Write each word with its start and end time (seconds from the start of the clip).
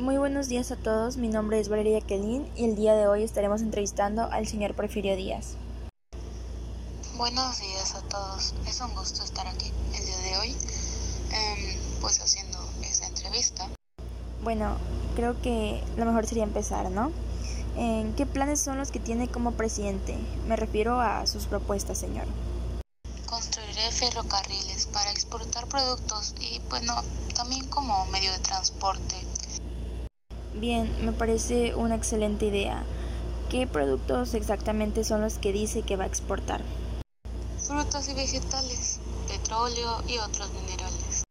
Muy 0.00 0.16
buenos 0.16 0.48
días 0.48 0.72
a 0.72 0.76
todos, 0.76 1.18
mi 1.18 1.28
nombre 1.28 1.60
es 1.60 1.68
Valeria 1.68 2.00
Kelin 2.00 2.50
y 2.56 2.64
el 2.64 2.74
día 2.74 2.94
de 2.94 3.06
hoy 3.06 3.22
estaremos 3.22 3.60
entrevistando 3.60 4.22
al 4.32 4.46
señor 4.46 4.74
Porfirio 4.74 5.14
Díaz. 5.14 5.56
Buenos 7.18 7.60
días 7.60 7.94
a 7.94 8.00
todos, 8.08 8.54
es 8.66 8.80
un 8.80 8.94
gusto 8.94 9.22
estar 9.22 9.46
aquí 9.46 9.70
el 9.94 10.06
día 10.06 10.16
de 10.16 10.38
hoy, 10.38 10.56
em, 11.32 12.00
pues 12.00 12.18
haciendo 12.18 12.58
esta 12.82 13.08
entrevista. 13.08 13.68
Bueno, 14.42 14.78
creo 15.16 15.38
que 15.42 15.84
lo 15.98 16.06
mejor 16.06 16.26
sería 16.26 16.44
empezar, 16.44 16.90
¿no? 16.90 17.12
¿En 17.76 18.14
¿Qué 18.14 18.24
planes 18.24 18.58
son 18.58 18.78
los 18.78 18.90
que 18.90 19.00
tiene 19.00 19.28
como 19.28 19.52
presidente? 19.52 20.16
Me 20.48 20.56
refiero 20.56 20.98
a 20.98 21.26
sus 21.26 21.44
propuestas, 21.44 21.98
señor. 21.98 22.24
Construiré 23.26 23.92
ferrocarriles 23.92 24.86
para 24.86 25.10
exportar 25.10 25.66
productos 25.66 26.34
y, 26.40 26.58
bueno, 26.70 26.94
también 27.34 27.66
como 27.66 28.06
medio 28.06 28.32
de 28.32 28.38
transporte. 28.38 29.16
Bien, 30.60 30.94
me 31.02 31.12
parece 31.12 31.74
una 31.74 31.94
excelente 31.94 32.44
idea. 32.44 32.84
¿Qué 33.48 33.66
productos 33.66 34.34
exactamente 34.34 35.04
son 35.04 35.22
los 35.22 35.38
que 35.38 35.54
dice 35.54 35.80
que 35.80 35.96
va 35.96 36.04
a 36.04 36.06
exportar? 36.06 36.60
Frutas 37.66 38.10
y 38.10 38.14
vegetales, 38.14 39.00
petróleo 39.26 40.02
y 40.06 40.18
otros 40.18 40.52
minerales. 40.52 41.24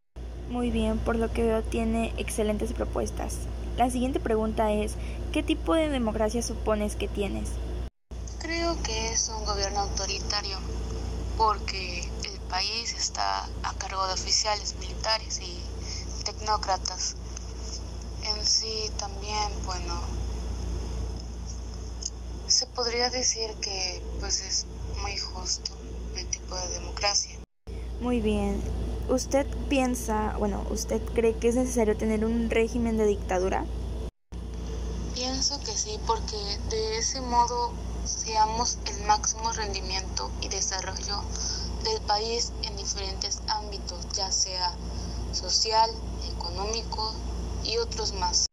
Muy 0.49 0.71
bien, 0.71 0.97
por 0.97 1.15
lo 1.15 1.31
que 1.31 1.43
veo 1.43 1.61
tiene 1.61 2.11
excelentes 2.17 2.73
propuestas. 2.73 3.35
La 3.77 3.91
siguiente 3.91 4.19
pregunta 4.19 4.71
es, 4.71 4.95
¿qué 5.31 5.43
tipo 5.43 5.75
de 5.75 5.89
democracia 5.89 6.41
supones 6.41 6.95
que 6.95 7.07
tienes? 7.07 7.49
Creo 8.39 8.81
que 8.81 9.11
es 9.11 9.29
un 9.29 9.45
gobierno 9.45 9.81
autoritario, 9.81 10.57
porque 11.37 11.99
el 12.23 12.39
país 12.49 12.95
está 12.95 13.45
a 13.61 13.73
cargo 13.77 14.07
de 14.07 14.13
oficiales 14.13 14.75
militares 14.79 15.39
y 15.39 16.23
tecnócratas. 16.23 17.15
Sí 18.59 18.91
también, 18.97 19.53
bueno, 19.65 19.93
se 22.45 22.65
podría 22.65 23.09
decir 23.09 23.51
que 23.61 24.03
pues 24.19 24.41
es 24.41 24.65
muy 25.01 25.17
justo 25.17 25.71
el 26.17 26.27
tipo 26.27 26.55
de 26.55 26.67
democracia. 26.71 27.39
Muy 28.01 28.19
bien. 28.19 28.61
¿Usted 29.07 29.47
piensa, 29.69 30.35
bueno, 30.39 30.65
usted 30.71 31.01
cree 31.13 31.37
que 31.37 31.47
es 31.47 31.55
necesario 31.55 31.95
tener 31.95 32.25
un 32.25 32.49
régimen 32.49 32.97
de 32.97 33.05
dictadura? 33.05 33.63
Pienso 35.13 35.57
que 35.61 35.71
sí, 35.71 35.97
porque 36.05 36.35
de 36.69 36.97
ese 36.97 37.21
modo 37.21 37.71
seamos 38.03 38.77
el 38.87 39.05
máximo 39.05 39.53
rendimiento 39.53 40.31
y 40.41 40.49
desarrollo 40.49 41.21
del 41.85 42.01
país 42.01 42.51
en 42.63 42.75
diferentes 42.75 43.39
ámbitos, 43.47 44.05
ya 44.17 44.29
sea 44.33 44.73
social, 45.31 45.89
económico 46.35 47.13
y 47.63 47.77
otros 47.77 48.11
más. 48.15 48.48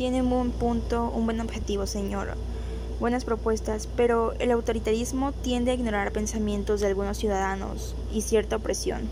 Tiene 0.00 0.22
un 0.22 0.30
buen 0.30 0.50
punto, 0.50 1.12
un 1.14 1.26
buen 1.26 1.42
objetivo, 1.42 1.86
señor. 1.86 2.34
Buenas 3.00 3.26
propuestas, 3.26 3.86
pero 3.98 4.32
el 4.38 4.50
autoritarismo 4.50 5.32
tiende 5.32 5.72
a 5.72 5.74
ignorar 5.74 6.10
pensamientos 6.10 6.80
de 6.80 6.86
algunos 6.86 7.18
ciudadanos 7.18 7.94
y 8.10 8.22
cierta 8.22 8.56
opresión. 8.56 9.10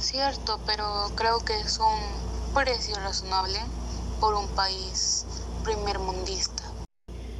Cierto, 0.00 0.58
pero 0.66 0.84
creo 1.14 1.38
que 1.38 1.56
es 1.60 1.78
un 1.78 2.52
precio 2.52 2.96
razonable 2.96 3.60
por 4.18 4.34
un 4.34 4.48
país 4.56 5.24
primermundista. 5.62 6.64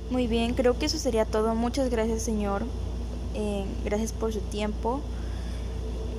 Muy 0.09 0.29
bien, 0.29 0.55
creo 0.55 0.79
que 0.79 0.87
eso 0.87 0.99
sería 0.99 1.25
todo. 1.25 1.57
Muchas 1.57 1.91
gracias, 1.91 2.23
señor. 2.23 2.63
Eh, 3.35 3.67
gracias 3.85 4.13
por 4.13 4.33
su 4.33 4.39
tiempo, 4.39 5.01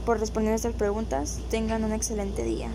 por 0.05 0.19
responder 0.19 0.51
nuestras 0.51 0.75
preguntas. 0.75 1.39
Tengan 1.49 1.85
un 1.85 1.93
excelente 1.93 2.43
día. 2.43 2.69